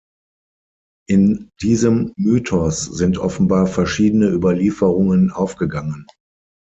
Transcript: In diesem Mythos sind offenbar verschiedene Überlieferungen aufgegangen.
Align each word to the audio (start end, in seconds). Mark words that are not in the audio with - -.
In 1.07 1.51
diesem 1.61 2.11
Mythos 2.17 2.85
sind 2.85 3.19
offenbar 3.19 3.67
verschiedene 3.67 4.29
Überlieferungen 4.29 5.29
aufgegangen. 5.29 6.07